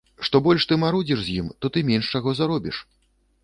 Што 0.27 0.39
больш 0.47 0.65
ты 0.71 0.77
марудзіш 0.83 1.19
з 1.27 1.37
ім, 1.43 1.53
то 1.61 1.65
ты 1.77 1.87
менш 1.93 2.13
чаго 2.17 2.37
зробіш. 2.43 2.85